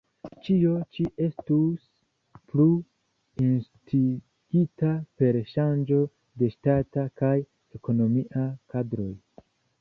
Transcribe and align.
Ĉio 0.45 0.69
ĉi 0.97 1.03
estus 1.25 1.83
plu 2.53 2.65
instigita 3.49 4.95
per 5.21 5.39
ŝanĝo 5.51 6.01
de 6.43 6.51
ŝtata 6.55 7.05
kaj 7.23 7.31
ekonomia 7.81 8.49
kadroj. 8.75 9.09